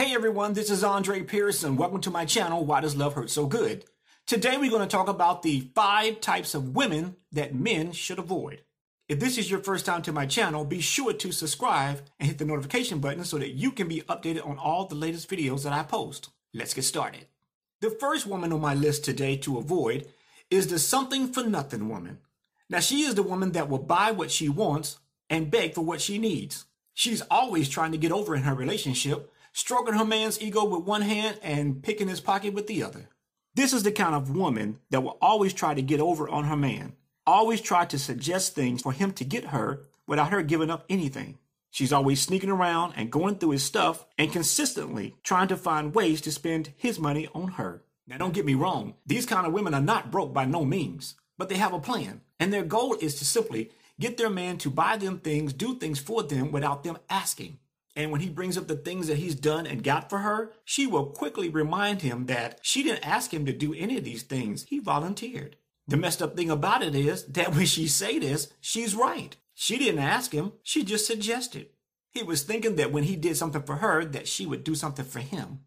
Hey 0.00 0.14
everyone, 0.14 0.54
this 0.54 0.70
is 0.70 0.82
Andre 0.82 1.22
Pearson. 1.24 1.76
Welcome 1.76 2.00
to 2.00 2.10
my 2.10 2.24
channel, 2.24 2.64
Why 2.64 2.80
Does 2.80 2.96
Love 2.96 3.12
Hurt 3.12 3.28
So 3.28 3.44
Good? 3.44 3.84
Today 4.26 4.56
we're 4.56 4.70
going 4.70 4.80
to 4.80 4.88
talk 4.88 5.08
about 5.08 5.42
the 5.42 5.68
five 5.74 6.22
types 6.22 6.54
of 6.54 6.74
women 6.74 7.16
that 7.32 7.54
men 7.54 7.92
should 7.92 8.18
avoid. 8.18 8.62
If 9.10 9.20
this 9.20 9.36
is 9.36 9.50
your 9.50 9.60
first 9.60 9.84
time 9.84 10.00
to 10.04 10.10
my 10.12 10.24
channel, 10.24 10.64
be 10.64 10.80
sure 10.80 11.12
to 11.12 11.32
subscribe 11.32 12.00
and 12.18 12.26
hit 12.26 12.38
the 12.38 12.46
notification 12.46 13.00
button 13.00 13.26
so 13.26 13.36
that 13.36 13.50
you 13.50 13.72
can 13.72 13.88
be 13.88 14.00
updated 14.08 14.46
on 14.46 14.56
all 14.56 14.86
the 14.86 14.94
latest 14.94 15.28
videos 15.28 15.64
that 15.64 15.74
I 15.74 15.82
post. 15.82 16.30
Let's 16.54 16.72
get 16.72 16.84
started. 16.84 17.26
The 17.82 17.90
first 17.90 18.26
woman 18.26 18.54
on 18.54 18.62
my 18.62 18.72
list 18.72 19.04
today 19.04 19.36
to 19.36 19.58
avoid 19.58 20.06
is 20.48 20.68
the 20.68 20.78
something 20.78 21.30
for 21.30 21.42
nothing 21.42 21.90
woman. 21.90 22.20
Now 22.70 22.80
she 22.80 23.02
is 23.02 23.16
the 23.16 23.22
woman 23.22 23.52
that 23.52 23.68
will 23.68 23.76
buy 23.76 24.12
what 24.12 24.30
she 24.30 24.48
wants 24.48 24.98
and 25.28 25.50
beg 25.50 25.74
for 25.74 25.82
what 25.82 26.00
she 26.00 26.16
needs. 26.16 26.64
She's 26.94 27.20
always 27.30 27.68
trying 27.68 27.92
to 27.92 27.98
get 27.98 28.12
over 28.12 28.34
in 28.34 28.44
her 28.44 28.54
relationship 28.54 29.30
stroking 29.52 29.94
her 29.94 30.04
man's 30.04 30.40
ego 30.40 30.64
with 30.64 30.84
one 30.84 31.02
hand 31.02 31.38
and 31.42 31.82
picking 31.82 32.08
his 32.08 32.20
pocket 32.20 32.54
with 32.54 32.66
the 32.66 32.82
other. 32.82 33.08
This 33.54 33.72
is 33.72 33.82
the 33.82 33.92
kind 33.92 34.14
of 34.14 34.36
woman 34.36 34.78
that 34.90 35.02
will 35.02 35.18
always 35.20 35.52
try 35.52 35.74
to 35.74 35.82
get 35.82 36.00
over 36.00 36.28
on 36.28 36.44
her 36.44 36.56
man, 36.56 36.94
always 37.26 37.60
try 37.60 37.84
to 37.86 37.98
suggest 37.98 38.54
things 38.54 38.82
for 38.82 38.92
him 38.92 39.12
to 39.12 39.24
get 39.24 39.46
her 39.46 39.82
without 40.06 40.32
her 40.32 40.42
giving 40.42 40.70
up 40.70 40.84
anything. 40.88 41.38
She's 41.70 41.92
always 41.92 42.20
sneaking 42.20 42.50
around 42.50 42.94
and 42.96 43.12
going 43.12 43.36
through 43.36 43.50
his 43.50 43.62
stuff 43.62 44.06
and 44.18 44.32
consistently 44.32 45.16
trying 45.22 45.48
to 45.48 45.56
find 45.56 45.94
ways 45.94 46.20
to 46.22 46.32
spend 46.32 46.72
his 46.76 46.98
money 46.98 47.28
on 47.34 47.52
her. 47.52 47.84
Now, 48.06 48.18
don't 48.18 48.34
get 48.34 48.44
me 48.44 48.54
wrong, 48.54 48.94
these 49.06 49.24
kind 49.24 49.46
of 49.46 49.52
women 49.52 49.72
are 49.72 49.80
not 49.80 50.10
broke 50.10 50.32
by 50.32 50.44
no 50.44 50.64
means, 50.64 51.14
but 51.38 51.48
they 51.48 51.56
have 51.56 51.72
a 51.72 51.78
plan. 51.78 52.22
And 52.40 52.52
their 52.52 52.64
goal 52.64 52.96
is 53.00 53.14
to 53.16 53.24
simply 53.24 53.70
get 54.00 54.16
their 54.16 54.30
man 54.30 54.58
to 54.58 54.70
buy 54.70 54.96
them 54.96 55.18
things, 55.20 55.52
do 55.52 55.76
things 55.76 56.00
for 56.00 56.22
them 56.24 56.50
without 56.50 56.82
them 56.82 56.98
asking. 57.08 57.58
And 57.96 58.10
when 58.10 58.20
he 58.20 58.28
brings 58.28 58.56
up 58.56 58.68
the 58.68 58.76
things 58.76 59.08
that 59.08 59.18
he's 59.18 59.34
done 59.34 59.66
and 59.66 59.82
got 59.82 60.08
for 60.08 60.18
her, 60.18 60.52
she 60.64 60.86
will 60.86 61.06
quickly 61.06 61.48
remind 61.48 62.02
him 62.02 62.26
that 62.26 62.60
she 62.62 62.82
didn't 62.82 63.06
ask 63.06 63.32
him 63.32 63.44
to 63.46 63.52
do 63.52 63.74
any 63.74 63.98
of 63.98 64.04
these 64.04 64.22
things. 64.22 64.64
He 64.64 64.78
volunteered. 64.78 65.56
The 65.88 65.96
messed 65.96 66.22
up 66.22 66.36
thing 66.36 66.50
about 66.50 66.82
it 66.82 66.94
is 66.94 67.24
that 67.26 67.54
when 67.54 67.66
she 67.66 67.88
say 67.88 68.18
this, 68.18 68.52
she's 68.60 68.94
right. 68.94 69.36
She 69.54 69.76
didn't 69.76 70.00
ask 70.00 70.32
him, 70.32 70.52
she 70.62 70.84
just 70.84 71.06
suggested. 71.06 71.68
He 72.12 72.22
was 72.22 72.42
thinking 72.42 72.76
that 72.76 72.92
when 72.92 73.04
he 73.04 73.16
did 73.16 73.36
something 73.36 73.62
for 73.62 73.76
her, 73.76 74.04
that 74.04 74.26
she 74.26 74.46
would 74.46 74.64
do 74.64 74.74
something 74.74 75.04
for 75.04 75.20
him. 75.20 75.60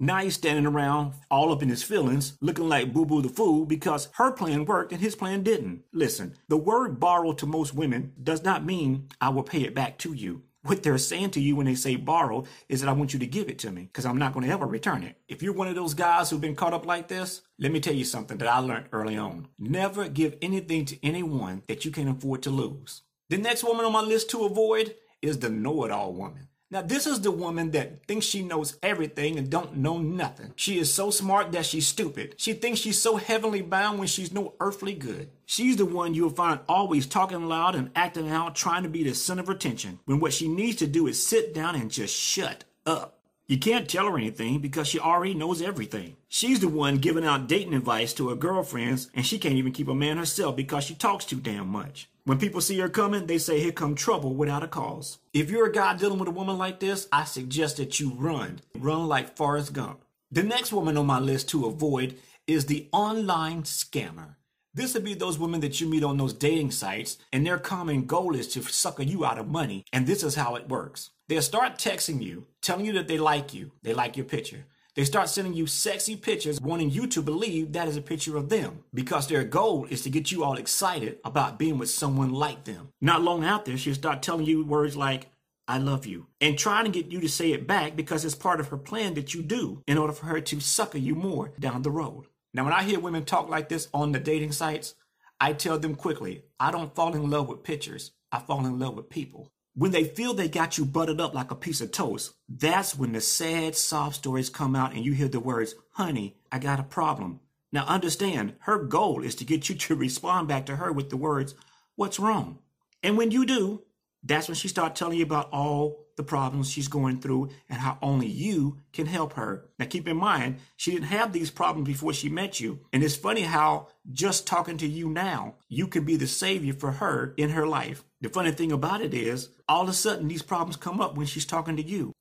Now 0.00 0.18
he's 0.18 0.34
standing 0.34 0.66
around 0.66 1.14
all 1.28 1.50
up 1.52 1.60
in 1.60 1.68
his 1.68 1.82
feelings, 1.82 2.38
looking 2.40 2.68
like 2.68 2.92
Boo 2.92 3.04
Boo 3.04 3.20
the 3.20 3.28
Fool 3.28 3.64
because 3.64 4.08
her 4.14 4.30
plan 4.30 4.64
worked 4.64 4.92
and 4.92 5.00
his 5.00 5.16
plan 5.16 5.42
didn't. 5.42 5.82
Listen, 5.92 6.36
the 6.46 6.56
word 6.56 7.00
borrow 7.00 7.32
to 7.32 7.46
most 7.46 7.74
women 7.74 8.12
does 8.22 8.44
not 8.44 8.64
mean 8.64 9.08
I 9.20 9.30
will 9.30 9.42
pay 9.42 9.62
it 9.62 9.74
back 9.74 9.98
to 9.98 10.12
you. 10.12 10.42
What 10.68 10.82
they're 10.82 10.98
saying 10.98 11.30
to 11.30 11.40
you 11.40 11.56
when 11.56 11.64
they 11.64 11.74
say 11.74 11.96
borrow 11.96 12.44
is 12.68 12.82
that 12.82 12.90
I 12.90 12.92
want 12.92 13.14
you 13.14 13.18
to 13.20 13.26
give 13.26 13.48
it 13.48 13.58
to 13.60 13.70
me 13.70 13.84
because 13.84 14.04
I'm 14.04 14.18
not 14.18 14.34
going 14.34 14.44
to 14.44 14.52
ever 14.52 14.66
return 14.66 15.02
it. 15.02 15.16
If 15.26 15.42
you're 15.42 15.54
one 15.54 15.66
of 15.66 15.74
those 15.74 15.94
guys 15.94 16.28
who've 16.28 16.42
been 16.42 16.54
caught 16.54 16.74
up 16.74 16.84
like 16.84 17.08
this, 17.08 17.40
let 17.58 17.72
me 17.72 17.80
tell 17.80 17.94
you 17.94 18.04
something 18.04 18.36
that 18.36 18.48
I 18.48 18.58
learned 18.58 18.90
early 18.92 19.16
on. 19.16 19.48
Never 19.58 20.10
give 20.10 20.36
anything 20.42 20.84
to 20.84 21.02
anyone 21.02 21.62
that 21.68 21.86
you 21.86 21.90
can 21.90 22.06
afford 22.06 22.42
to 22.42 22.50
lose. 22.50 23.00
The 23.30 23.38
next 23.38 23.64
woman 23.64 23.86
on 23.86 23.92
my 23.92 24.02
list 24.02 24.28
to 24.32 24.44
avoid 24.44 24.94
is 25.22 25.38
the 25.38 25.48
know-it-all 25.48 26.12
woman. 26.12 26.48
Now, 26.70 26.82
this 26.82 27.06
is 27.06 27.22
the 27.22 27.30
woman 27.30 27.70
that 27.70 28.06
thinks 28.06 28.26
she 28.26 28.42
knows 28.42 28.76
everything 28.82 29.38
and 29.38 29.48
don't 29.48 29.78
know 29.78 29.96
nothing. 29.96 30.52
She 30.54 30.78
is 30.78 30.92
so 30.92 31.10
smart 31.10 31.52
that 31.52 31.64
she's 31.64 31.86
stupid. 31.86 32.34
She 32.36 32.52
thinks 32.52 32.80
she's 32.80 33.00
so 33.00 33.16
heavenly 33.16 33.62
bound 33.62 33.98
when 33.98 34.08
she's 34.08 34.32
no 34.34 34.52
earthly 34.60 34.92
good. 34.92 35.30
She's 35.46 35.76
the 35.76 35.86
one 35.86 36.12
you'll 36.12 36.28
find 36.28 36.60
always 36.68 37.06
talking 37.06 37.48
loud 37.48 37.74
and 37.74 37.90
acting 37.96 38.28
out, 38.28 38.54
trying 38.54 38.82
to 38.82 38.90
be 38.90 39.02
the 39.02 39.14
center 39.14 39.40
of 39.40 39.48
attention, 39.48 40.00
when 40.04 40.20
what 40.20 40.34
she 40.34 40.46
needs 40.46 40.76
to 40.76 40.86
do 40.86 41.06
is 41.06 41.26
sit 41.26 41.54
down 41.54 41.74
and 41.74 41.90
just 41.90 42.14
shut 42.14 42.64
up. 42.84 43.17
You 43.48 43.56
can't 43.56 43.88
tell 43.88 44.04
her 44.04 44.18
anything 44.18 44.58
because 44.58 44.86
she 44.88 45.00
already 45.00 45.32
knows 45.32 45.62
everything. 45.62 46.16
She's 46.28 46.60
the 46.60 46.68
one 46.68 46.98
giving 46.98 47.24
out 47.24 47.48
dating 47.48 47.72
advice 47.72 48.12
to 48.14 48.28
her 48.28 48.34
girlfriends, 48.34 49.08
and 49.14 49.24
she 49.24 49.38
can't 49.38 49.54
even 49.54 49.72
keep 49.72 49.88
a 49.88 49.94
man 49.94 50.18
herself 50.18 50.54
because 50.54 50.84
she 50.84 50.94
talks 50.94 51.24
too 51.24 51.40
damn 51.40 51.66
much. 51.66 52.10
When 52.24 52.36
people 52.38 52.60
see 52.60 52.78
her 52.78 52.90
coming, 52.90 53.26
they 53.26 53.38
say, 53.38 53.58
Here 53.58 53.72
come 53.72 53.94
trouble 53.94 54.34
without 54.34 54.62
a 54.62 54.68
cause. 54.68 55.16
If 55.32 55.50
you're 55.50 55.64
a 55.64 55.72
guy 55.72 55.96
dealing 55.96 56.18
with 56.18 56.28
a 56.28 56.32
woman 56.32 56.58
like 56.58 56.78
this, 56.78 57.08
I 57.10 57.24
suggest 57.24 57.78
that 57.78 57.98
you 57.98 58.12
run. 58.12 58.60
Run 58.76 59.08
like 59.08 59.34
Forrest 59.34 59.72
Gump. 59.72 60.04
The 60.30 60.42
next 60.42 60.70
woman 60.70 60.98
on 60.98 61.06
my 61.06 61.18
list 61.18 61.48
to 61.48 61.64
avoid 61.64 62.18
is 62.46 62.66
the 62.66 62.86
online 62.92 63.62
scammer. 63.62 64.34
This 64.74 64.92
would 64.92 65.04
be 65.04 65.14
those 65.14 65.38
women 65.38 65.60
that 65.60 65.80
you 65.80 65.88
meet 65.88 66.04
on 66.04 66.18
those 66.18 66.34
dating 66.34 66.72
sites, 66.72 67.16
and 67.32 67.46
their 67.46 67.58
common 67.58 68.04
goal 68.04 68.36
is 68.36 68.48
to 68.48 68.62
sucker 68.62 69.04
you 69.04 69.24
out 69.24 69.38
of 69.38 69.48
money. 69.48 69.86
And 69.90 70.06
this 70.06 70.22
is 70.22 70.34
how 70.34 70.54
it 70.56 70.68
works. 70.68 71.08
They'll 71.28 71.42
start 71.42 71.76
texting 71.76 72.22
you, 72.22 72.46
telling 72.62 72.86
you 72.86 72.94
that 72.94 73.06
they 73.06 73.18
like 73.18 73.52
you, 73.52 73.72
they 73.82 73.92
like 73.92 74.16
your 74.16 74.24
picture. 74.24 74.64
They 74.94 75.04
start 75.04 75.28
sending 75.28 75.52
you 75.52 75.66
sexy 75.66 76.16
pictures, 76.16 76.58
wanting 76.58 76.88
you 76.88 77.06
to 77.08 77.20
believe 77.20 77.72
that 77.72 77.86
is 77.86 77.98
a 77.98 78.02
picture 78.02 78.38
of 78.38 78.48
them 78.48 78.82
because 78.94 79.28
their 79.28 79.44
goal 79.44 79.86
is 79.90 80.02
to 80.02 80.10
get 80.10 80.32
you 80.32 80.42
all 80.42 80.56
excited 80.56 81.18
about 81.26 81.58
being 81.58 81.76
with 81.76 81.90
someone 81.90 82.32
like 82.32 82.64
them. 82.64 82.88
Not 83.02 83.20
long 83.20 83.44
after, 83.44 83.76
she'll 83.76 83.94
start 83.94 84.22
telling 84.22 84.46
you 84.46 84.64
words 84.64 84.96
like, 84.96 85.28
I 85.68 85.76
love 85.76 86.06
you, 86.06 86.28
and 86.40 86.58
trying 86.58 86.86
to 86.86 86.90
get 86.90 87.12
you 87.12 87.20
to 87.20 87.28
say 87.28 87.52
it 87.52 87.66
back 87.66 87.94
because 87.94 88.24
it's 88.24 88.34
part 88.34 88.58
of 88.58 88.68
her 88.68 88.78
plan 88.78 89.12
that 89.14 89.34
you 89.34 89.42
do 89.42 89.82
in 89.86 89.98
order 89.98 90.14
for 90.14 90.24
her 90.24 90.40
to 90.40 90.60
sucker 90.60 90.96
you 90.96 91.14
more 91.14 91.52
down 91.60 91.82
the 91.82 91.90
road. 91.90 92.24
Now, 92.54 92.64
when 92.64 92.72
I 92.72 92.84
hear 92.84 92.98
women 92.98 93.26
talk 93.26 93.50
like 93.50 93.68
this 93.68 93.88
on 93.92 94.12
the 94.12 94.18
dating 94.18 94.52
sites, 94.52 94.94
I 95.38 95.52
tell 95.52 95.78
them 95.78 95.94
quickly, 95.94 96.44
I 96.58 96.70
don't 96.70 96.94
fall 96.94 97.14
in 97.14 97.28
love 97.28 97.48
with 97.48 97.64
pictures, 97.64 98.12
I 98.32 98.38
fall 98.38 98.64
in 98.64 98.78
love 98.78 98.94
with 98.94 99.10
people. 99.10 99.52
When 99.78 99.92
they 99.92 100.02
feel 100.02 100.34
they 100.34 100.48
got 100.48 100.76
you 100.76 100.84
buttered 100.84 101.20
up 101.20 101.34
like 101.34 101.52
a 101.52 101.54
piece 101.54 101.80
of 101.80 101.92
toast, 101.92 102.34
that's 102.48 102.98
when 102.98 103.12
the 103.12 103.20
sad 103.20 103.76
soft 103.76 104.16
stories 104.16 104.50
come 104.50 104.74
out 104.74 104.92
and 104.92 105.04
you 105.04 105.12
hear 105.12 105.28
the 105.28 105.38
words, 105.38 105.76
honey, 105.92 106.36
I 106.50 106.58
got 106.58 106.80
a 106.80 106.82
problem. 106.82 107.38
Now 107.70 107.84
understand, 107.86 108.54
her 108.62 108.82
goal 108.82 109.22
is 109.22 109.36
to 109.36 109.44
get 109.44 109.68
you 109.68 109.74
to 109.86 109.94
respond 109.94 110.48
back 110.48 110.66
to 110.66 110.74
her 110.74 110.90
with 110.90 111.10
the 111.10 111.16
words, 111.16 111.54
what's 111.94 112.18
wrong? 112.18 112.58
And 113.04 113.16
when 113.16 113.30
you 113.30 113.46
do, 113.46 113.84
that's 114.24 114.48
when 114.48 114.56
she 114.56 114.66
starts 114.66 114.98
telling 114.98 115.16
you 115.16 115.24
about 115.24 115.48
all 115.52 116.06
the 116.16 116.24
problems 116.24 116.68
she's 116.68 116.88
going 116.88 117.20
through 117.20 117.50
and 117.68 117.78
how 117.78 117.98
only 118.02 118.26
you 118.26 118.80
can 118.92 119.06
help 119.06 119.34
her. 119.34 119.68
Now, 119.78 119.86
keep 119.86 120.08
in 120.08 120.16
mind, 120.16 120.56
she 120.76 120.90
didn't 120.90 121.06
have 121.06 121.32
these 121.32 121.52
problems 121.52 121.86
before 121.86 122.12
she 122.12 122.28
met 122.28 122.58
you. 122.58 122.80
And 122.92 123.04
it's 123.04 123.14
funny 123.14 123.42
how 123.42 123.86
just 124.10 124.44
talking 124.44 124.76
to 124.78 124.88
you 124.88 125.08
now, 125.08 125.54
you 125.68 125.86
can 125.86 126.04
be 126.04 126.16
the 126.16 126.26
savior 126.26 126.74
for 126.74 126.90
her 126.90 127.32
in 127.36 127.50
her 127.50 127.64
life. 127.64 128.02
The 128.20 128.28
funny 128.28 128.50
thing 128.50 128.72
about 128.72 129.00
it 129.00 129.14
is, 129.14 129.50
all 129.68 129.82
of 129.82 129.88
a 129.88 129.92
sudden, 129.92 130.26
these 130.26 130.42
problems 130.42 130.76
come 130.76 131.00
up 131.00 131.16
when 131.16 131.26
she's 131.26 131.46
talking 131.46 131.76
to 131.76 131.82
you. 131.82 132.12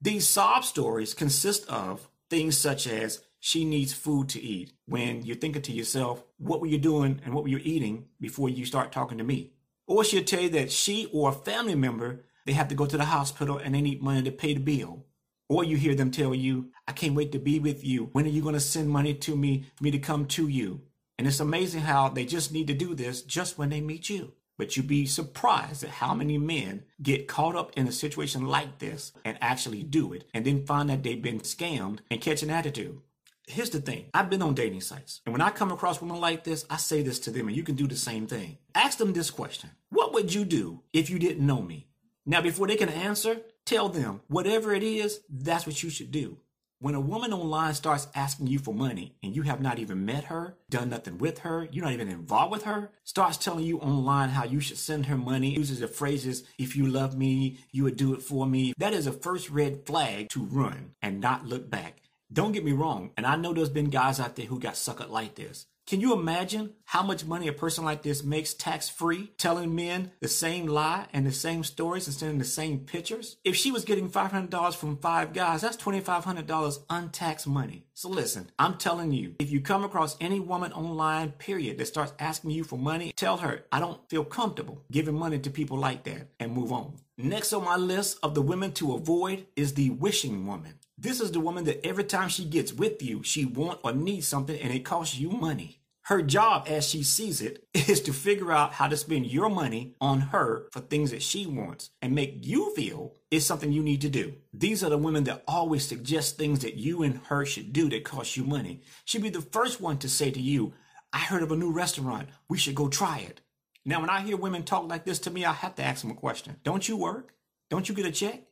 These 0.00 0.26
sob 0.26 0.64
stories 0.64 1.14
consist 1.14 1.68
of 1.68 2.08
things 2.28 2.58
such 2.58 2.86
as 2.86 3.20
she 3.38 3.64
needs 3.64 3.92
food 3.92 4.28
to 4.30 4.42
eat. 4.42 4.72
When 4.86 5.22
you're 5.22 5.36
thinking 5.36 5.62
to 5.62 5.72
yourself, 5.72 6.24
what 6.38 6.60
were 6.60 6.66
you 6.66 6.78
doing 6.78 7.20
and 7.24 7.32
what 7.32 7.44
were 7.44 7.50
you 7.50 7.60
eating 7.62 8.06
before 8.20 8.48
you 8.48 8.66
start 8.66 8.90
talking 8.90 9.18
to 9.18 9.24
me? 9.24 9.52
Or 9.86 10.02
she'll 10.02 10.24
tell 10.24 10.40
you 10.40 10.48
that 10.50 10.72
she 10.72 11.08
or 11.12 11.28
a 11.28 11.32
family 11.32 11.74
member, 11.74 12.24
they 12.46 12.52
have 12.52 12.68
to 12.68 12.74
go 12.74 12.86
to 12.86 12.96
the 12.96 13.04
hospital 13.04 13.58
and 13.58 13.74
they 13.74 13.80
need 13.80 14.02
money 14.02 14.22
to 14.22 14.32
pay 14.32 14.54
the 14.54 14.60
bill. 14.60 15.04
Or 15.48 15.62
you 15.62 15.76
hear 15.76 15.94
them 15.94 16.10
tell 16.10 16.34
you, 16.34 16.70
I 16.88 16.92
can't 16.92 17.14
wait 17.14 17.32
to 17.32 17.38
be 17.38 17.60
with 17.60 17.84
you. 17.84 18.08
When 18.12 18.24
are 18.24 18.30
you 18.30 18.42
going 18.42 18.54
to 18.54 18.60
send 18.60 18.88
money 18.88 19.14
to 19.14 19.36
me 19.36 19.66
for 19.76 19.84
me 19.84 19.90
to 19.90 19.98
come 19.98 20.26
to 20.26 20.48
you? 20.48 20.80
And 21.18 21.28
it's 21.28 21.40
amazing 21.40 21.82
how 21.82 22.08
they 22.08 22.24
just 22.24 22.50
need 22.50 22.66
to 22.68 22.74
do 22.74 22.94
this 22.94 23.22
just 23.22 23.56
when 23.58 23.68
they 23.68 23.80
meet 23.80 24.10
you. 24.10 24.32
But 24.56 24.76
you'd 24.76 24.86
be 24.86 25.06
surprised 25.06 25.82
at 25.82 25.90
how 25.90 26.14
many 26.14 26.38
men 26.38 26.84
get 27.02 27.26
caught 27.28 27.56
up 27.56 27.72
in 27.76 27.88
a 27.88 27.92
situation 27.92 28.46
like 28.46 28.78
this 28.78 29.12
and 29.24 29.36
actually 29.40 29.82
do 29.82 30.12
it 30.12 30.24
and 30.32 30.44
then 30.44 30.64
find 30.64 30.88
that 30.90 31.02
they've 31.02 31.20
been 31.20 31.40
scammed 31.40 31.98
and 32.10 32.20
catch 32.20 32.42
an 32.42 32.50
attitude. 32.50 33.00
Here's 33.46 33.70
the 33.70 33.80
thing 33.80 34.06
I've 34.14 34.30
been 34.30 34.42
on 34.42 34.54
dating 34.54 34.80
sites, 34.80 35.20
and 35.26 35.32
when 35.32 35.42
I 35.42 35.50
come 35.50 35.70
across 35.70 36.00
women 36.00 36.18
like 36.18 36.44
this, 36.44 36.64
I 36.70 36.78
say 36.78 37.02
this 37.02 37.18
to 37.20 37.30
them, 37.30 37.46
and 37.46 37.56
you 37.56 37.62
can 37.62 37.74
do 37.74 37.86
the 37.86 37.96
same 37.96 38.26
thing. 38.26 38.56
Ask 38.74 38.96
them 38.96 39.12
this 39.12 39.30
question 39.30 39.70
What 39.90 40.14
would 40.14 40.32
you 40.32 40.44
do 40.46 40.82
if 40.94 41.10
you 41.10 41.18
didn't 41.18 41.46
know 41.46 41.60
me? 41.60 41.88
Now, 42.24 42.40
before 42.40 42.66
they 42.66 42.76
can 42.76 42.88
answer, 42.88 43.42
tell 43.66 43.90
them 43.90 44.22
whatever 44.28 44.72
it 44.72 44.82
is, 44.82 45.20
that's 45.28 45.66
what 45.66 45.82
you 45.82 45.90
should 45.90 46.10
do. 46.10 46.38
When 46.84 46.94
a 46.94 47.00
woman 47.00 47.32
online 47.32 47.72
starts 47.72 48.08
asking 48.14 48.48
you 48.48 48.58
for 48.58 48.74
money 48.74 49.14
and 49.22 49.34
you 49.34 49.40
have 49.40 49.62
not 49.62 49.78
even 49.78 50.04
met 50.04 50.24
her, 50.24 50.58
done 50.68 50.90
nothing 50.90 51.16
with 51.16 51.38
her, 51.38 51.66
you're 51.72 51.82
not 51.82 51.94
even 51.94 52.08
involved 52.08 52.52
with 52.52 52.64
her, 52.64 52.90
starts 53.04 53.38
telling 53.38 53.64
you 53.64 53.78
online 53.78 54.28
how 54.28 54.44
you 54.44 54.60
should 54.60 54.76
send 54.76 55.06
her 55.06 55.16
money, 55.16 55.54
uses 55.54 55.80
the 55.80 55.88
phrases, 55.88 56.44
if 56.58 56.76
you 56.76 56.86
love 56.86 57.16
me, 57.16 57.56
you 57.72 57.84
would 57.84 57.96
do 57.96 58.12
it 58.12 58.20
for 58.20 58.46
me, 58.46 58.74
that 58.76 58.92
is 58.92 59.06
a 59.06 59.12
first 59.12 59.48
red 59.48 59.86
flag 59.86 60.28
to 60.28 60.44
run 60.44 60.90
and 61.00 61.22
not 61.22 61.46
look 61.46 61.70
back. 61.70 62.02
Don't 62.30 62.52
get 62.52 62.66
me 62.66 62.72
wrong, 62.72 63.12
and 63.16 63.24
I 63.24 63.36
know 63.36 63.54
there's 63.54 63.70
been 63.70 63.88
guys 63.88 64.20
out 64.20 64.36
there 64.36 64.44
who 64.44 64.60
got 64.60 64.74
suckered 64.74 65.08
like 65.08 65.36
this. 65.36 65.64
Can 65.86 66.00
you 66.00 66.14
imagine 66.14 66.72
how 66.86 67.02
much 67.02 67.26
money 67.26 67.46
a 67.46 67.52
person 67.52 67.84
like 67.84 68.02
this 68.02 68.24
makes 68.24 68.54
tax 68.54 68.88
free, 68.88 69.32
telling 69.36 69.74
men 69.74 70.12
the 70.20 70.28
same 70.28 70.66
lie 70.66 71.06
and 71.12 71.26
the 71.26 71.32
same 71.32 71.62
stories 71.62 72.06
and 72.06 72.16
sending 72.16 72.38
the 72.38 72.44
same 72.46 72.80
pictures? 72.80 73.36
If 73.44 73.54
she 73.54 73.70
was 73.70 73.84
getting 73.84 74.08
$500 74.08 74.74
from 74.76 74.96
five 74.96 75.34
guys, 75.34 75.60
that's 75.60 75.76
$2,500 75.76 76.78
untaxed 76.88 77.46
money. 77.46 77.84
So 77.92 78.08
listen, 78.08 78.50
I'm 78.58 78.78
telling 78.78 79.12
you, 79.12 79.34
if 79.38 79.50
you 79.50 79.60
come 79.60 79.84
across 79.84 80.16
any 80.22 80.40
woman 80.40 80.72
online, 80.72 81.32
period, 81.32 81.76
that 81.76 81.86
starts 81.86 82.14
asking 82.18 82.52
you 82.52 82.64
for 82.64 82.78
money, 82.78 83.12
tell 83.14 83.36
her, 83.36 83.66
I 83.70 83.78
don't 83.78 84.08
feel 84.08 84.24
comfortable 84.24 84.82
giving 84.90 85.14
money 85.14 85.38
to 85.40 85.50
people 85.50 85.76
like 85.76 86.04
that 86.04 86.28
and 86.40 86.52
move 86.52 86.72
on. 86.72 86.94
Next 87.18 87.52
on 87.52 87.62
my 87.62 87.76
list 87.76 88.18
of 88.22 88.34
the 88.34 88.42
women 88.42 88.72
to 88.72 88.94
avoid 88.94 89.46
is 89.54 89.74
the 89.74 89.90
wishing 89.90 90.46
woman. 90.46 90.74
This 91.04 91.20
is 91.20 91.32
the 91.32 91.40
woman 91.40 91.64
that 91.64 91.86
every 91.86 92.04
time 92.04 92.30
she 92.30 92.46
gets 92.46 92.72
with 92.72 93.02
you, 93.02 93.22
she 93.22 93.44
want 93.44 93.80
or 93.84 93.92
needs 93.92 94.26
something 94.26 94.58
and 94.58 94.72
it 94.72 94.86
costs 94.86 95.18
you 95.18 95.28
money. 95.28 95.82
Her 96.04 96.22
job, 96.22 96.64
as 96.66 96.88
she 96.88 97.02
sees 97.02 97.42
it, 97.42 97.68
is 97.74 98.00
to 98.02 98.12
figure 98.14 98.50
out 98.50 98.72
how 98.72 98.88
to 98.88 98.96
spend 98.96 99.26
your 99.26 99.50
money 99.50 99.96
on 100.00 100.20
her 100.20 100.66
for 100.72 100.80
things 100.80 101.10
that 101.10 101.22
she 101.22 101.44
wants 101.44 101.90
and 102.00 102.14
make 102.14 102.38
you 102.40 102.74
feel 102.74 103.12
it's 103.30 103.44
something 103.44 103.70
you 103.70 103.82
need 103.82 104.00
to 104.00 104.08
do. 104.08 104.32
These 104.54 104.82
are 104.82 104.88
the 104.88 104.96
women 104.96 105.24
that 105.24 105.44
always 105.46 105.86
suggest 105.86 106.38
things 106.38 106.60
that 106.60 106.76
you 106.76 107.02
and 107.02 107.20
her 107.26 107.44
should 107.44 107.74
do 107.74 107.90
that 107.90 108.04
cost 108.04 108.38
you 108.38 108.44
money. 108.44 108.80
She'd 109.04 109.20
be 109.20 109.28
the 109.28 109.42
first 109.42 109.82
one 109.82 109.98
to 109.98 110.08
say 110.08 110.30
to 110.30 110.40
you, 110.40 110.72
I 111.12 111.18
heard 111.18 111.42
of 111.42 111.52
a 111.52 111.56
new 111.56 111.70
restaurant. 111.70 112.30
We 112.48 112.56
should 112.56 112.74
go 112.74 112.88
try 112.88 113.18
it. 113.18 113.42
Now, 113.84 114.00
when 114.00 114.08
I 114.08 114.22
hear 114.22 114.38
women 114.38 114.62
talk 114.62 114.88
like 114.88 115.04
this 115.04 115.18
to 115.18 115.30
me, 115.30 115.44
I 115.44 115.52
have 115.52 115.74
to 115.74 115.84
ask 115.84 116.00
them 116.00 116.12
a 116.12 116.14
question. 116.14 116.56
Don't 116.64 116.88
you 116.88 116.96
work? 116.96 117.34
Don't 117.68 117.90
you 117.90 117.94
get 117.94 118.06
a 118.06 118.10
check? 118.10 118.44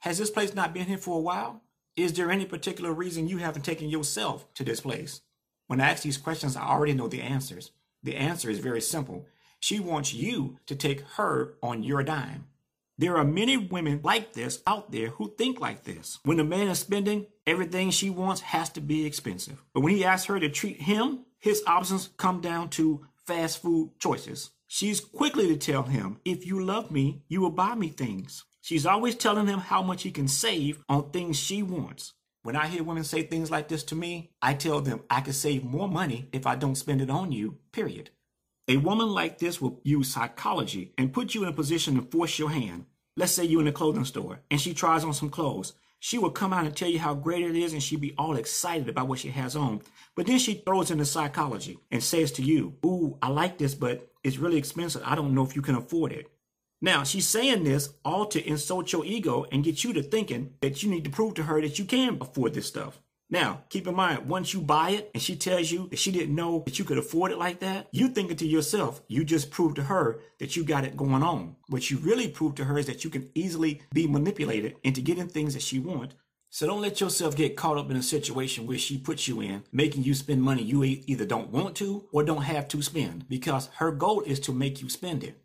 Has 0.00 0.18
this 0.18 0.30
place 0.30 0.56
not 0.56 0.74
been 0.74 0.86
here 0.86 0.98
for 0.98 1.16
a 1.16 1.22
while? 1.22 1.62
Is 1.96 2.14
there 2.14 2.30
any 2.30 2.44
particular 2.44 2.92
reason 2.92 3.28
you 3.28 3.38
haven't 3.38 3.62
taken 3.62 3.88
yourself 3.88 4.52
to 4.54 4.64
this 4.64 4.80
place? 4.80 5.20
When 5.66 5.80
I 5.80 5.90
ask 5.90 6.02
these 6.02 6.18
questions, 6.18 6.56
I 6.56 6.62
already 6.62 6.94
know 6.94 7.08
the 7.08 7.22
answers. 7.22 7.72
The 8.02 8.16
answer 8.16 8.50
is 8.50 8.58
very 8.58 8.80
simple. 8.80 9.26
She 9.58 9.78
wants 9.78 10.14
you 10.14 10.58
to 10.66 10.74
take 10.74 11.02
her 11.16 11.54
on 11.62 11.82
your 11.82 12.02
dime. 12.02 12.46
There 12.96 13.16
are 13.16 13.24
many 13.24 13.56
women 13.56 14.00
like 14.02 14.34
this 14.34 14.62
out 14.66 14.92
there 14.92 15.08
who 15.08 15.34
think 15.36 15.60
like 15.60 15.84
this. 15.84 16.18
When 16.22 16.38
a 16.40 16.44
man 16.44 16.68
is 16.68 16.78
spending, 16.78 17.26
everything 17.46 17.90
she 17.90 18.10
wants 18.10 18.42
has 18.42 18.68
to 18.70 18.80
be 18.80 19.06
expensive. 19.06 19.62
But 19.72 19.80
when 19.80 19.94
he 19.94 20.04
asks 20.04 20.26
her 20.26 20.38
to 20.38 20.48
treat 20.48 20.82
him, 20.82 21.20
his 21.38 21.62
options 21.66 22.10
come 22.16 22.40
down 22.40 22.68
to 22.70 23.06
fast 23.26 23.62
food 23.62 23.92
choices. 23.98 24.50
She's 24.66 25.00
quickly 25.00 25.48
to 25.48 25.56
tell 25.56 25.84
him, 25.84 26.20
if 26.24 26.46
you 26.46 26.62
love 26.62 26.90
me, 26.90 27.22
you 27.28 27.40
will 27.40 27.50
buy 27.50 27.74
me 27.74 27.88
things. 27.88 28.44
She's 28.60 28.86
always 28.86 29.14
telling 29.14 29.46
him 29.46 29.58
how 29.58 29.82
much 29.82 30.02
he 30.02 30.10
can 30.10 30.28
save 30.28 30.82
on 30.88 31.10
things 31.10 31.38
she 31.38 31.62
wants. 31.62 32.12
When 32.42 32.56
I 32.56 32.68
hear 32.68 32.82
women 32.82 33.04
say 33.04 33.22
things 33.22 33.50
like 33.50 33.68
this 33.68 33.84
to 33.84 33.94
me, 33.94 34.30
I 34.40 34.54
tell 34.54 34.80
them 34.80 35.02
I 35.10 35.20
can 35.20 35.32
save 35.32 35.64
more 35.64 35.88
money 35.88 36.28
if 36.32 36.46
I 36.46 36.56
don't 36.56 36.74
spend 36.74 37.02
it 37.02 37.10
on 37.10 37.32
you, 37.32 37.58
period. 37.72 38.10
A 38.68 38.76
woman 38.76 39.08
like 39.08 39.38
this 39.38 39.60
will 39.60 39.80
use 39.82 40.12
psychology 40.12 40.92
and 40.96 41.12
put 41.12 41.34
you 41.34 41.42
in 41.42 41.48
a 41.48 41.52
position 41.52 41.96
to 41.96 42.02
force 42.02 42.38
your 42.38 42.50
hand. 42.50 42.86
Let's 43.16 43.32
say 43.32 43.44
you're 43.44 43.60
in 43.60 43.66
a 43.68 43.72
clothing 43.72 44.04
store 44.04 44.40
and 44.50 44.60
she 44.60 44.72
tries 44.72 45.04
on 45.04 45.12
some 45.12 45.28
clothes. 45.28 45.72
She 45.98 46.18
will 46.18 46.30
come 46.30 46.52
out 46.52 46.64
and 46.64 46.74
tell 46.74 46.88
you 46.88 46.98
how 46.98 47.14
great 47.14 47.44
it 47.44 47.56
is 47.56 47.72
and 47.72 47.82
she'll 47.82 48.00
be 48.00 48.14
all 48.16 48.36
excited 48.36 48.88
about 48.88 49.08
what 49.08 49.18
she 49.18 49.28
has 49.28 49.56
on. 49.56 49.82
But 50.14 50.26
then 50.26 50.38
she 50.38 50.54
throws 50.54 50.90
in 50.90 50.98
the 50.98 51.04
psychology 51.04 51.78
and 51.90 52.02
says 52.02 52.32
to 52.32 52.42
you, 52.42 52.74
Ooh, 52.86 53.18
I 53.20 53.28
like 53.28 53.58
this, 53.58 53.74
but 53.74 54.08
it's 54.24 54.38
really 54.38 54.56
expensive. 54.56 55.02
I 55.04 55.14
don't 55.14 55.34
know 55.34 55.44
if 55.44 55.56
you 55.56 55.62
can 55.62 55.74
afford 55.74 56.12
it. 56.12 56.30
Now, 56.82 57.02
she's 57.04 57.28
saying 57.28 57.64
this 57.64 57.90
all 58.04 58.24
to 58.26 58.42
insult 58.46 58.92
your 58.92 59.04
ego 59.04 59.44
and 59.52 59.62
get 59.62 59.84
you 59.84 59.92
to 59.92 60.02
thinking 60.02 60.54
that 60.62 60.82
you 60.82 60.90
need 60.90 61.04
to 61.04 61.10
prove 61.10 61.34
to 61.34 61.42
her 61.42 61.60
that 61.60 61.78
you 61.78 61.84
can 61.84 62.16
afford 62.20 62.54
this 62.54 62.66
stuff. 62.66 63.00
Now, 63.32 63.62
keep 63.68 63.86
in 63.86 63.94
mind, 63.94 64.28
once 64.28 64.52
you 64.54 64.60
buy 64.60 64.90
it 64.90 65.10
and 65.14 65.22
she 65.22 65.36
tells 65.36 65.70
you 65.70 65.88
that 65.88 65.98
she 65.98 66.10
didn't 66.10 66.34
know 66.34 66.64
that 66.64 66.78
you 66.78 66.84
could 66.84 66.98
afford 66.98 67.30
it 67.30 67.38
like 67.38 67.60
that, 67.60 67.88
you 67.92 68.08
thinking 68.08 68.36
to 68.38 68.46
yourself, 68.46 69.02
you 69.06 69.24
just 69.24 69.50
proved 69.52 69.76
to 69.76 69.84
her 69.84 70.20
that 70.40 70.56
you 70.56 70.64
got 70.64 70.84
it 70.84 70.96
going 70.96 71.22
on. 71.22 71.54
What 71.68 71.90
you 71.90 71.98
really 71.98 72.26
proved 72.26 72.56
to 72.56 72.64
her 72.64 72.78
is 72.78 72.86
that 72.86 73.04
you 73.04 73.10
can 73.10 73.30
easily 73.34 73.82
be 73.92 74.08
manipulated 74.08 74.74
into 74.82 75.00
getting 75.00 75.28
things 75.28 75.54
that 75.54 75.62
she 75.62 75.78
wants. 75.78 76.16
So 76.48 76.66
don't 76.66 76.80
let 76.80 77.00
yourself 77.00 77.36
get 77.36 77.56
caught 77.56 77.78
up 77.78 77.90
in 77.92 77.96
a 77.96 78.02
situation 78.02 78.66
where 78.66 78.78
she 78.78 78.98
puts 78.98 79.28
you 79.28 79.40
in, 79.40 79.62
making 79.70 80.02
you 80.02 80.14
spend 80.14 80.42
money 80.42 80.64
you 80.64 80.82
either 80.82 81.24
don't 81.24 81.50
want 81.50 81.76
to 81.76 82.08
or 82.10 82.24
don't 82.24 82.42
have 82.42 82.66
to 82.68 82.82
spend, 82.82 83.28
because 83.28 83.68
her 83.76 83.92
goal 83.92 84.22
is 84.22 84.40
to 84.40 84.52
make 84.52 84.82
you 84.82 84.88
spend 84.88 85.22
it. 85.22 85.40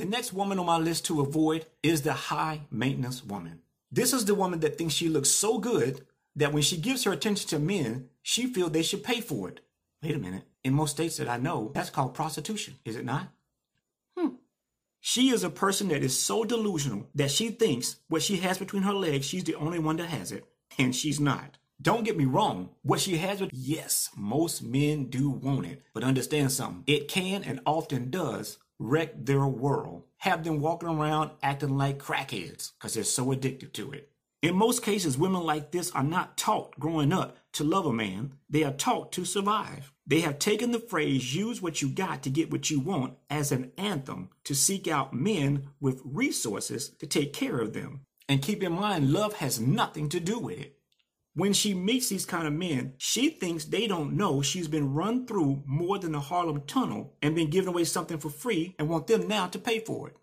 The 0.00 0.06
next 0.06 0.32
woman 0.32 0.58
on 0.58 0.64
my 0.64 0.78
list 0.78 1.04
to 1.06 1.20
avoid 1.20 1.66
is 1.82 2.00
the 2.00 2.14
high 2.14 2.62
maintenance 2.70 3.22
woman. 3.22 3.60
This 3.92 4.14
is 4.14 4.24
the 4.24 4.34
woman 4.34 4.60
that 4.60 4.78
thinks 4.78 4.94
she 4.94 5.10
looks 5.10 5.28
so 5.28 5.58
good 5.58 6.06
that 6.36 6.54
when 6.54 6.62
she 6.62 6.78
gives 6.78 7.04
her 7.04 7.12
attention 7.12 7.50
to 7.50 7.58
men, 7.58 8.08
she 8.22 8.46
feels 8.46 8.72
they 8.72 8.82
should 8.82 9.04
pay 9.04 9.20
for 9.20 9.50
it. 9.50 9.60
Wait 10.02 10.16
a 10.16 10.18
minute. 10.18 10.44
In 10.64 10.72
most 10.72 10.92
states 10.92 11.18
that 11.18 11.28
I 11.28 11.36
know, 11.36 11.70
that's 11.74 11.90
called 11.90 12.14
prostitution, 12.14 12.76
is 12.82 12.96
it 12.96 13.04
not? 13.04 13.28
Hmm. 14.16 14.36
She 15.00 15.28
is 15.28 15.44
a 15.44 15.50
person 15.50 15.88
that 15.88 16.02
is 16.02 16.18
so 16.18 16.44
delusional 16.44 17.06
that 17.14 17.30
she 17.30 17.50
thinks 17.50 17.96
what 18.08 18.22
she 18.22 18.38
has 18.38 18.56
between 18.56 18.84
her 18.84 18.94
legs, 18.94 19.26
she's 19.26 19.44
the 19.44 19.56
only 19.56 19.80
one 19.80 19.96
that 19.98 20.06
has 20.06 20.32
it, 20.32 20.46
and 20.78 20.96
she's 20.96 21.20
not. 21.20 21.58
Don't 21.82 22.04
get 22.04 22.16
me 22.16 22.24
wrong. 22.24 22.70
What 22.80 23.00
she 23.00 23.18
has 23.18 23.42
with, 23.42 23.50
yes, 23.52 24.08
most 24.16 24.62
men 24.62 25.10
do 25.10 25.28
want 25.28 25.66
it. 25.66 25.82
But 25.92 26.04
understand 26.04 26.52
something. 26.52 26.84
It 26.86 27.08
can 27.08 27.44
and 27.44 27.60
often 27.66 28.08
does 28.08 28.56
wreck 28.80 29.12
their 29.14 29.46
world, 29.46 30.04
have 30.16 30.42
them 30.42 30.60
walking 30.60 30.88
around 30.88 31.30
acting 31.42 31.76
like 31.76 31.98
crackheads 31.98 32.72
because 32.72 32.94
they're 32.94 33.04
so 33.04 33.30
addicted 33.30 33.72
to 33.74 33.92
it. 33.92 34.10
In 34.42 34.56
most 34.56 34.82
cases, 34.82 35.18
women 35.18 35.42
like 35.44 35.70
this 35.70 35.90
are 35.90 36.02
not 36.02 36.38
taught 36.38 36.80
growing 36.80 37.12
up 37.12 37.36
to 37.52 37.62
love 37.62 37.84
a 37.84 37.92
man, 37.92 38.32
they 38.48 38.64
are 38.64 38.72
taught 38.72 39.12
to 39.12 39.26
survive. 39.26 39.92
They 40.06 40.20
have 40.20 40.38
taken 40.38 40.72
the 40.72 40.78
phrase, 40.78 41.36
use 41.36 41.60
what 41.60 41.82
you 41.82 41.90
got 41.90 42.22
to 42.22 42.30
get 42.30 42.50
what 42.50 42.70
you 42.70 42.80
want, 42.80 43.14
as 43.28 43.52
an 43.52 43.70
anthem 43.76 44.30
to 44.44 44.54
seek 44.54 44.88
out 44.88 45.12
men 45.12 45.68
with 45.78 46.00
resources 46.04 46.88
to 47.00 47.06
take 47.06 47.34
care 47.34 47.58
of 47.58 47.74
them. 47.74 48.00
And 48.28 48.40
keep 48.40 48.62
in 48.62 48.72
mind, 48.72 49.12
love 49.12 49.34
has 49.34 49.60
nothing 49.60 50.08
to 50.08 50.20
do 50.20 50.38
with 50.38 50.58
it. 50.58 50.79
When 51.34 51.52
she 51.52 51.74
meets 51.74 52.08
these 52.08 52.26
kind 52.26 52.48
of 52.48 52.52
men, 52.52 52.94
she 52.98 53.30
thinks 53.30 53.64
they 53.64 53.86
don't 53.86 54.16
know 54.16 54.42
she's 54.42 54.66
been 54.66 54.94
run 54.94 55.26
through 55.26 55.62
more 55.64 55.96
than 55.98 56.12
the 56.12 56.20
Holland 56.20 56.66
Tunnel 56.66 57.14
and 57.22 57.36
been 57.36 57.50
given 57.50 57.68
away 57.68 57.84
something 57.84 58.18
for 58.18 58.30
free 58.30 58.74
and 58.78 58.88
want 58.88 59.06
them 59.06 59.28
now 59.28 59.46
to 59.46 59.58
pay 59.58 59.78
for 59.78 60.08
it. 60.08 60.16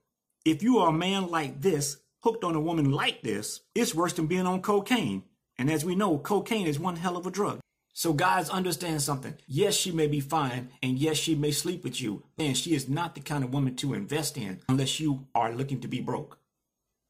If 0.44 0.62
you 0.62 0.80
are 0.80 0.89
a 0.89 0.94
man 0.94 1.30
like 1.30 1.62
this, 1.62 1.98
hooked 2.24 2.44
on 2.44 2.56
a 2.56 2.62
woman 2.62 2.92
like 2.92 3.21
this, 3.21 3.62
it's 3.74 3.95
worse 3.95 4.13
than 4.13 4.27
being 4.27 4.45
on 4.45 4.62
cocaine. 4.62 5.24
And 5.57 5.71
as 5.71 5.86
we 5.86 5.95
know, 5.95 6.18
cocaine 6.18 6.68
is 6.68 6.77
one 6.77 6.98
hell 6.98 7.15
of 7.15 7.25
a 7.25 7.31
drug. 7.31 7.62
So 7.94 8.12
guys, 8.13 8.50
understand 8.50 9.01
something. 9.01 9.36
Yes, 9.48 9.75
she 9.75 9.92
may 9.92 10.07
be 10.07 10.19
fine, 10.19 10.69
and 10.83 11.00
yes, 11.00 11.18
she 11.18 11.36
may 11.36 11.51
sleep 11.51 11.83
with 11.83 12.00
you, 12.00 12.24
and 12.38 12.56
she 12.56 12.75
is 12.75 12.88
not 12.88 13.15
the 13.15 13.21
kind 13.21 13.44
of 13.44 13.54
woman 13.54 13.75
to 13.77 13.95
invest 13.95 14.38
in 14.38 14.59
unless 14.69 15.00
you 15.00 15.25
are 15.33 15.51
looking 15.51 15.80
to 15.80 15.88
be 15.88 16.01
broke. 16.01 16.38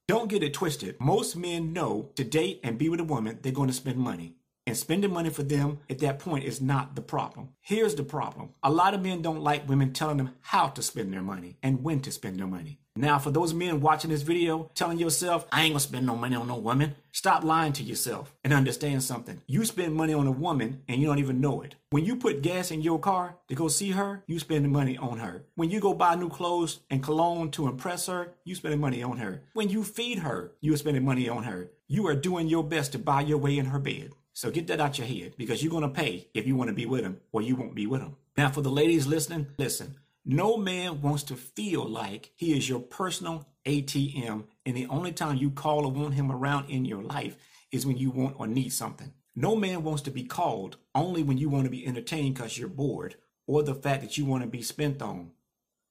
Don't 0.07 0.29
get 0.29 0.41
it 0.41 0.53
twisted. 0.53 0.95
Most 1.01 1.35
men 1.35 1.73
know 1.73 2.11
to 2.15 2.23
date 2.23 2.61
and 2.63 2.77
be 2.77 2.87
with 2.87 3.01
a 3.01 3.03
woman, 3.03 3.39
they're 3.41 3.51
going 3.51 3.67
to 3.67 3.73
spend 3.73 3.97
money. 3.97 4.35
And 4.67 4.75
spending 4.75 5.13
money 5.13 5.29
for 5.29 5.43
them 5.43 5.79
at 5.89 5.99
that 5.99 6.19
point 6.19 6.43
is 6.43 6.59
not 6.59 6.93
the 6.93 7.01
problem. 7.01 7.51
Here's 7.61 7.95
the 7.95 8.03
problem. 8.03 8.49
A 8.61 8.69
lot 8.69 8.93
of 8.93 9.01
men 9.01 9.21
don't 9.21 9.41
like 9.41 9.69
women 9.69 9.93
telling 9.93 10.17
them 10.17 10.31
how 10.41 10.67
to 10.67 10.81
spend 10.81 11.13
their 11.13 11.21
money 11.21 11.55
and 11.63 11.85
when 11.85 12.01
to 12.01 12.11
spend 12.11 12.37
their 12.37 12.47
money. 12.47 12.77
Now, 12.97 13.17
for 13.17 13.31
those 13.31 13.53
men 13.53 13.79
watching 13.79 14.09
this 14.09 14.23
video, 14.23 14.69
telling 14.75 14.97
yourself, 14.97 15.47
I 15.51 15.61
ain't 15.61 15.73
gonna 15.73 15.79
spend 15.79 16.05
no 16.05 16.15
money 16.15 16.35
on 16.35 16.47
no 16.47 16.57
woman, 16.57 16.95
stop 17.13 17.45
lying 17.45 17.71
to 17.73 17.83
yourself 17.83 18.33
and 18.43 18.51
understand 18.51 19.03
something. 19.03 19.39
You 19.47 19.63
spend 19.63 19.93
money 19.93 20.13
on 20.13 20.27
a 20.27 20.31
woman 20.31 20.81
and 20.89 20.99
you 20.99 21.07
don't 21.07 21.19
even 21.19 21.39
know 21.39 21.61
it. 21.61 21.75
When 21.91 22.03
you 22.03 22.17
put 22.17 22.41
gas 22.41 22.69
in 22.69 22.81
your 22.81 22.99
car 22.99 23.37
to 23.47 23.55
go 23.55 23.69
see 23.69 23.91
her, 23.91 24.23
you 24.27 24.37
spend 24.39 24.69
money 24.69 24.97
on 24.97 25.19
her. 25.19 25.45
When 25.55 25.69
you 25.69 25.79
go 25.79 25.93
buy 25.93 26.15
new 26.15 26.27
clothes 26.27 26.79
and 26.89 27.01
cologne 27.01 27.51
to 27.51 27.67
impress 27.67 28.07
her, 28.07 28.33
you 28.43 28.55
spending 28.55 28.81
money 28.81 29.01
on 29.01 29.19
her. 29.19 29.43
When 29.53 29.69
you 29.69 29.83
feed 29.85 30.19
her, 30.19 30.51
you 30.59 30.73
are 30.73 30.77
spending 30.77 31.05
money 31.05 31.29
on 31.29 31.43
her. 31.43 31.71
You 31.87 32.07
are 32.07 32.15
doing 32.15 32.47
your 32.47 32.63
best 32.65 32.91
to 32.93 32.99
buy 32.99 33.21
your 33.21 33.37
way 33.37 33.57
in 33.57 33.67
her 33.67 33.79
bed. 33.79 34.11
So 34.37 34.51
get 34.51 34.67
that 34.67 34.79
out 34.79 34.99
your 34.99 35.07
head 35.07 35.33
because 35.35 35.63
you're 35.63 35.71
gonna 35.71 35.89
pay 35.89 36.27
if 36.35 36.45
you 36.45 36.55
want 36.55 36.67
to 36.67 36.75
be 36.75 36.85
with 36.85 37.01
him 37.01 37.19
or 37.31 37.41
you 37.41 37.55
won't 37.55 37.73
be 37.73 37.87
with 37.87 38.01
him. 38.01 38.17
Now, 38.37 38.51
for 38.51 38.61
the 38.61 38.69
ladies 38.69 39.07
listening, 39.07 39.47
listen. 39.57 39.97
No 40.23 40.57
man 40.57 41.01
wants 41.01 41.23
to 41.23 41.35
feel 41.35 41.89
like 41.89 42.33
he 42.35 42.55
is 42.55 42.69
your 42.69 42.81
personal 42.81 43.47
ATM, 43.65 44.43
and 44.63 44.77
the 44.77 44.85
only 44.91 45.11
time 45.11 45.37
you 45.37 45.49
call 45.49 45.87
or 45.87 45.91
want 45.91 46.13
him 46.13 46.31
around 46.31 46.69
in 46.69 46.85
your 46.85 47.01
life 47.01 47.35
is 47.71 47.87
when 47.87 47.97
you 47.97 48.11
want 48.11 48.35
or 48.39 48.45
need 48.45 48.69
something. 48.69 49.11
No 49.35 49.55
man 49.55 49.83
wants 49.83 50.03
to 50.03 50.11
be 50.11 50.23
called 50.23 50.77
only 50.93 51.23
when 51.23 51.39
you 51.39 51.49
want 51.49 51.63
to 51.63 51.71
be 51.71 51.87
entertained 51.87 52.35
because 52.35 52.59
you're 52.59 52.69
bored 52.69 53.15
or 53.47 53.63
the 53.63 53.73
fact 53.73 54.03
that 54.03 54.19
you 54.19 54.25
want 54.25 54.43
to 54.43 54.47
be 54.47 54.61
spent 54.61 55.01
on. 55.01 55.31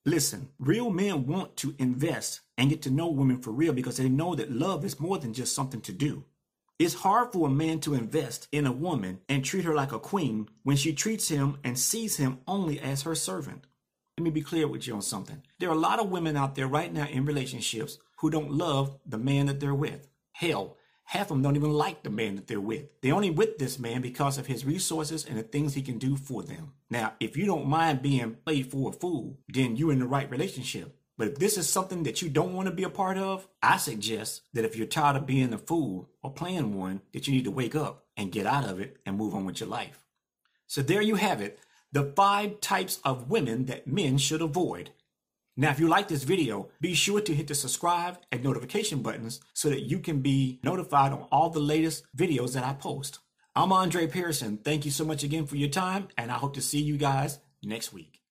Listen, 0.05 0.51
real 0.61 0.91
men 0.91 1.27
want 1.27 1.57
to 1.57 1.75
invest 1.81 2.43
and 2.57 2.71
get 2.71 2.81
to 2.83 2.93
know 2.93 3.09
women 3.09 3.43
for 3.43 3.51
real 3.51 3.73
because 3.73 3.97
they 3.97 4.09
know 4.09 4.37
that 4.37 4.53
love 4.53 4.85
is 4.85 5.01
more 5.01 5.19
than 5.19 5.35
just 5.35 5.53
something 5.53 5.81
to 5.81 5.93
do. 5.93 6.23
It's 6.79 6.93
hard 6.93 7.33
for 7.33 7.49
a 7.49 7.51
man 7.51 7.81
to 7.81 7.95
invest 7.95 8.49
in 8.53 8.67
a 8.67 8.73
woman 8.73 9.21
and 9.31 9.43
treat 9.43 9.65
her 9.65 9.75
like 9.75 9.93
a 9.93 9.99
queen 9.99 10.51
when 10.63 10.77
she 10.77 10.93
treats 10.93 11.29
him 11.29 11.57
and 11.65 11.79
sees 11.79 12.19
him 12.19 12.41
only 12.47 12.79
as 12.79 13.03
her 13.03 13.15
servant. 13.15 13.67
Let 14.19 14.25
me 14.25 14.31
be 14.31 14.43
clear 14.43 14.69
with 14.69 14.87
you 14.87 14.95
on 14.95 15.01
something. 15.01 15.43
There 15.59 15.71
are 15.71 15.75
a 15.75 15.79
lot 15.79 16.01
of 16.01 16.11
women 16.11 16.37
out 16.37 16.55
there 16.55 16.67
right 16.67 16.93
now 16.93 17.07
in 17.07 17.25
relationships 17.25 17.97
who 18.19 18.29
don't 18.29 18.53
love 18.53 18.99
the 19.07 19.17
man 19.17 19.47
that 19.47 19.59
they're 19.59 19.75
with. 19.75 20.07
Hell, 20.33 20.77
half 21.05 21.23
of 21.23 21.29
them 21.29 21.43
don't 21.43 21.57
even 21.57 21.73
like 21.73 22.03
the 22.03 22.11
man 22.11 22.37
that 22.37 22.47
they're 22.47 22.61
with. 22.61 22.89
They're 23.01 23.15
only 23.15 23.31
with 23.31 23.57
this 23.57 23.79
man 23.79 24.03
because 24.03 24.37
of 24.37 24.47
his 24.47 24.67
resources 24.67 25.25
and 25.25 25.39
the 25.39 25.45
things 25.45 25.73
he 25.73 25.83
can 25.83 25.97
do 25.97 26.15
for 26.15 26.43
them. 26.43 26.75
Now, 26.91 27.15
if 27.21 27.39
you 27.39 27.47
don't 27.47 27.67
mind 27.67 28.03
being 28.03 28.37
played 28.45 28.71
for 28.71 28.91
a 28.91 28.93
fool, 28.93 29.39
then 29.49 29.77
you're 29.77 29.93
in 29.93 30.01
the 30.01 30.07
right 30.07 30.31
relationship. 30.31 30.95
But 31.19 31.29
if 31.29 31.39
this 31.39 31.57
is 31.57 31.69
something 31.69 32.03
that 32.03 32.21
you 32.21 32.29
don't 32.29 32.53
want 32.53 32.69
to 32.69 32.75
be 32.75 32.83
a 32.83 32.91
part 32.91 33.17
of, 33.17 33.49
I 33.63 33.79
suggest 33.79 34.43
that 34.53 34.65
if 34.65 34.77
you're 34.77 34.87
tired 34.87 35.17
of 35.17 35.27
being 35.27 35.53
a 35.53 35.59
fool 35.59 36.11
or 36.23 36.33
playing 36.33 36.75
one, 36.75 37.01
that 37.13 37.27
you 37.27 37.33
need 37.33 37.45
to 37.45 37.51
wake 37.51 37.75
up 37.75 38.05
and 38.17 38.33
get 38.33 38.47
out 38.47 38.69
of 38.69 38.81
it 38.81 38.99
and 39.07 39.17
move 39.17 39.35
on 39.35 39.47
with 39.47 39.61
your 39.61 39.69
life. 39.69 40.05
So 40.67 40.83
there 40.83 41.03
you 41.03 41.15
have 41.15 41.41
it, 41.41 41.59
the 41.93 42.13
five 42.17 42.61
types 42.61 43.01
of 43.05 43.31
women 43.31 43.67
that 43.67 43.87
men 43.87 44.19
should 44.19 44.43
avoid. 44.43 44.91
Now, 45.57 45.71
if 45.71 45.81
you 45.81 45.89
like 45.89 46.09
this 46.09 46.25
video, 46.25 46.69
be 46.83 46.93
sure 46.93 47.23
to 47.23 47.35
hit 47.35 47.49
the 47.49 47.55
subscribe 47.55 48.19
and 48.31 48.45
notification 48.45 49.01
buttons 49.01 49.41
so 49.55 49.71
that 49.71 49.85
you 49.85 50.01
can 50.01 50.21
be 50.21 50.61
notified 50.63 51.13
on 51.13 51.27
all 51.33 51.49
the 51.49 51.61
latest 51.61 52.05
videos 52.15 52.53
that 52.53 52.65
I 52.65 52.75
post. 52.75 53.21
I'm 53.55 53.73
Andre 53.73 54.07
Pearson. 54.07 54.59
Thank 54.59 54.85
you 54.85 54.91
so 54.91 55.07
much 55.07 55.25
again 55.25 55.47
for 55.47 55.57
your 55.57 55.71
time, 55.71 56.09
and 56.19 56.31
I 56.31 56.35
hope 56.35 56.53
to 56.55 56.61
see 56.61 56.83
you 56.83 56.99
guys 56.99 57.39
next 57.63 57.91
week. 57.95 58.26